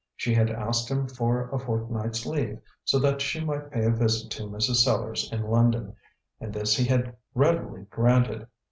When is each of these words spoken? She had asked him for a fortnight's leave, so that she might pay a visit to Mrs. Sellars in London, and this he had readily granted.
She 0.15 0.33
had 0.33 0.49
asked 0.49 0.89
him 0.89 1.07
for 1.07 1.47
a 1.51 1.59
fortnight's 1.59 2.25
leave, 2.25 2.59
so 2.83 2.97
that 2.97 3.21
she 3.21 3.39
might 3.45 3.69
pay 3.69 3.83
a 3.85 3.91
visit 3.91 4.31
to 4.31 4.47
Mrs. 4.49 4.77
Sellars 4.83 5.31
in 5.31 5.43
London, 5.43 5.93
and 6.39 6.51
this 6.51 6.75
he 6.75 6.85
had 6.85 7.15
readily 7.35 7.83
granted. 7.83 8.47